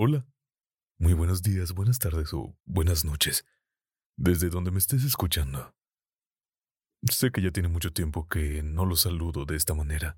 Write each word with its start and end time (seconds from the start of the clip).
Hola. 0.00 0.24
Muy 1.00 1.12
buenos 1.12 1.42
días, 1.42 1.72
buenas 1.72 1.98
tardes 1.98 2.32
o 2.32 2.56
buenas 2.64 3.04
noches. 3.04 3.44
Desde 4.16 4.48
donde 4.48 4.70
me 4.70 4.78
estés 4.78 5.02
escuchando. 5.02 5.74
Sé 7.10 7.32
que 7.32 7.42
ya 7.42 7.50
tiene 7.50 7.68
mucho 7.68 7.92
tiempo 7.92 8.28
que 8.28 8.62
no 8.62 8.86
los 8.86 9.00
saludo 9.00 9.44
de 9.44 9.56
esta 9.56 9.74
manera. 9.74 10.16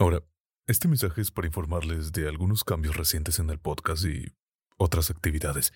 Ahora, 0.00 0.24
este 0.66 0.88
mensaje 0.88 1.20
es 1.20 1.30
para 1.30 1.46
informarles 1.46 2.10
de 2.10 2.28
algunos 2.28 2.64
cambios 2.64 2.96
recientes 2.96 3.38
en 3.38 3.50
el 3.50 3.60
podcast 3.60 4.04
y 4.04 4.34
otras 4.78 5.10
actividades. 5.10 5.72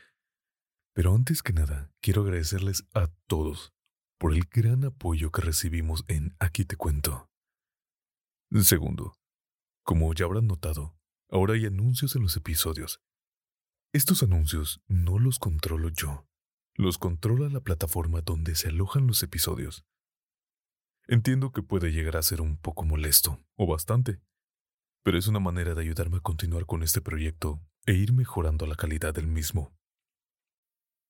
Pero 0.92 1.14
antes 1.14 1.44
que 1.44 1.52
nada, 1.52 1.92
quiero 2.02 2.22
agradecerles 2.22 2.88
a 2.92 3.06
todos 3.28 3.72
por 4.18 4.34
el 4.34 4.46
gran 4.50 4.84
apoyo 4.84 5.30
que 5.30 5.42
recibimos 5.42 6.04
en 6.08 6.34
Aquí 6.40 6.64
te 6.64 6.74
cuento. 6.74 7.30
Segundo, 8.50 9.14
como 9.84 10.12
ya 10.12 10.24
habrán 10.24 10.48
notado, 10.48 10.99
ahora 11.30 11.54
hay 11.54 11.66
anuncios 11.66 12.16
en 12.16 12.22
los 12.22 12.36
episodios. 12.36 13.00
Estos 13.92 14.22
anuncios 14.22 14.82
no 14.88 15.18
los 15.18 15.38
controlo 15.38 15.88
yo, 15.88 16.26
los 16.74 16.98
controla 16.98 17.48
la 17.48 17.60
plataforma 17.60 18.20
donde 18.20 18.54
se 18.54 18.68
alojan 18.68 19.06
los 19.06 19.22
episodios. 19.22 19.84
Entiendo 21.06 21.52
que 21.52 21.62
puede 21.62 21.90
llegar 21.92 22.16
a 22.16 22.22
ser 22.22 22.40
un 22.40 22.56
poco 22.56 22.84
molesto, 22.84 23.42
o 23.56 23.66
bastante, 23.66 24.20
pero 25.02 25.18
es 25.18 25.26
una 25.26 25.40
manera 25.40 25.74
de 25.74 25.82
ayudarme 25.82 26.18
a 26.18 26.20
continuar 26.20 26.66
con 26.66 26.82
este 26.82 27.00
proyecto 27.00 27.60
e 27.86 27.94
ir 27.94 28.12
mejorando 28.12 28.66
la 28.66 28.76
calidad 28.76 29.14
del 29.14 29.26
mismo. 29.26 29.72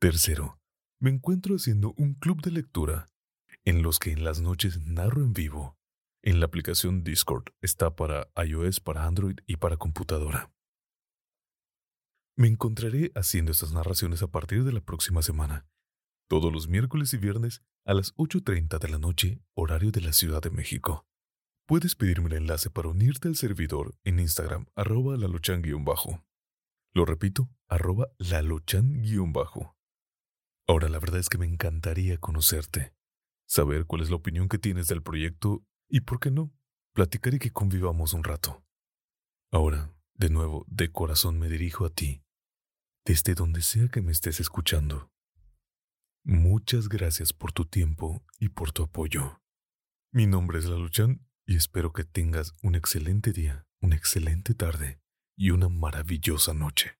Tercero, 0.00 0.58
me 0.98 1.10
encuentro 1.10 1.56
haciendo 1.56 1.92
un 1.98 2.14
club 2.14 2.40
de 2.40 2.50
lectura 2.50 3.10
en 3.66 3.82
los 3.82 3.98
que 3.98 4.10
en 4.12 4.24
las 4.24 4.40
noches 4.40 4.80
narro 4.86 5.20
en 5.22 5.34
vivo. 5.34 5.76
En 6.22 6.40
la 6.40 6.46
aplicación 6.46 7.04
Discord 7.04 7.50
está 7.60 7.96
para 7.96 8.30
iOS, 8.42 8.80
para 8.80 9.04
Android 9.04 9.40
y 9.46 9.56
para 9.56 9.76
computadora. 9.76 10.50
Me 12.34 12.48
encontraré 12.48 13.12
haciendo 13.14 13.52
estas 13.52 13.72
narraciones 13.72 14.22
a 14.22 14.28
partir 14.28 14.64
de 14.64 14.72
la 14.72 14.80
próxima 14.80 15.20
semana, 15.20 15.66
todos 16.30 16.50
los 16.50 16.66
miércoles 16.66 17.12
y 17.12 17.18
viernes 17.18 17.62
a 17.84 17.92
las 17.92 18.14
8.30 18.14 18.78
de 18.78 18.88
la 18.88 18.98
noche, 18.98 19.42
horario 19.52 19.90
de 19.90 20.00
la 20.00 20.14
Ciudad 20.14 20.40
de 20.40 20.48
México. 20.48 21.04
Puedes 21.66 21.94
pedirme 21.94 22.28
el 22.28 22.36
enlace 22.36 22.70
para 22.70 22.88
unirte 22.88 23.28
al 23.28 23.36
servidor 23.36 23.94
en 24.04 24.18
Instagram, 24.18 24.64
arroba 24.74 25.18
lalochan-bajo. 25.18 26.24
Lo 26.94 27.04
repito, 27.04 27.50
arroba 27.68 28.08
lalochan-bajo. 28.16 29.76
Ahora 30.70 30.88
la 30.88 31.00
verdad 31.00 31.18
es 31.18 31.28
que 31.28 31.36
me 31.36 31.46
encantaría 31.46 32.16
conocerte, 32.18 32.94
saber 33.44 33.86
cuál 33.86 34.02
es 34.02 34.10
la 34.10 34.14
opinión 34.14 34.48
que 34.48 34.56
tienes 34.56 34.86
del 34.86 35.02
proyecto 35.02 35.66
y, 35.88 36.02
por 36.02 36.20
qué 36.20 36.30
no, 36.30 36.52
platicar 36.94 37.34
y 37.34 37.40
que 37.40 37.50
convivamos 37.50 38.12
un 38.12 38.22
rato. 38.22 38.64
Ahora, 39.50 39.92
de 40.14 40.30
nuevo, 40.30 40.64
de 40.68 40.92
corazón 40.92 41.40
me 41.40 41.48
dirijo 41.48 41.86
a 41.86 41.90
ti, 41.90 42.22
desde 43.04 43.34
donde 43.34 43.62
sea 43.62 43.88
que 43.88 44.00
me 44.00 44.12
estés 44.12 44.38
escuchando. 44.38 45.10
Muchas 46.22 46.88
gracias 46.88 47.32
por 47.32 47.50
tu 47.50 47.64
tiempo 47.64 48.24
y 48.38 48.50
por 48.50 48.70
tu 48.70 48.84
apoyo. 48.84 49.42
Mi 50.12 50.28
nombre 50.28 50.60
es 50.60 50.66
Laluchan 50.66 51.26
y 51.46 51.56
espero 51.56 51.92
que 51.92 52.04
tengas 52.04 52.54
un 52.62 52.76
excelente 52.76 53.32
día, 53.32 53.66
una 53.80 53.96
excelente 53.96 54.54
tarde 54.54 55.00
y 55.36 55.50
una 55.50 55.68
maravillosa 55.68 56.54
noche. 56.54 56.99